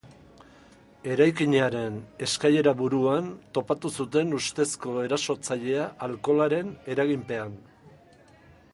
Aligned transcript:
Eraikinaren 1.15 1.99
eskailera-buruan 2.27 3.29
topatu 3.59 3.93
zuten 4.01 4.35
ustezko 4.41 4.97
erasotzailea 5.05 5.87
alkoholaren 6.09 6.77
eraginpean. 6.97 7.59